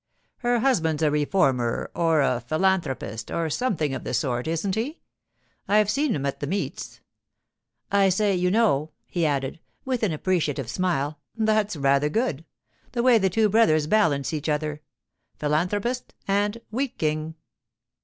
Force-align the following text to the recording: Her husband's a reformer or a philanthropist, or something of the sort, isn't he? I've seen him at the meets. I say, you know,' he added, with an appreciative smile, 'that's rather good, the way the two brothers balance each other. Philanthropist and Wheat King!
Her 0.37 0.61
husband's 0.61 1.03
a 1.03 1.11
reformer 1.11 1.91
or 1.93 2.21
a 2.21 2.39
philanthropist, 2.47 3.29
or 3.29 3.51
something 3.51 3.93
of 3.93 4.03
the 4.03 4.15
sort, 4.15 4.47
isn't 4.47 4.73
he? 4.73 4.97
I've 5.67 5.91
seen 5.91 6.15
him 6.15 6.25
at 6.25 6.39
the 6.39 6.47
meets. 6.47 7.01
I 7.91 8.09
say, 8.09 8.33
you 8.33 8.49
know,' 8.49 8.93
he 9.05 9.27
added, 9.27 9.59
with 9.85 10.01
an 10.01 10.11
appreciative 10.11 10.71
smile, 10.71 11.19
'that's 11.35 11.75
rather 11.75 12.09
good, 12.09 12.45
the 12.93 13.03
way 13.03 13.19
the 13.19 13.29
two 13.29 13.47
brothers 13.47 13.85
balance 13.85 14.33
each 14.33 14.49
other. 14.49 14.81
Philanthropist 15.37 16.15
and 16.27 16.59
Wheat 16.71 16.97
King! 16.97 17.35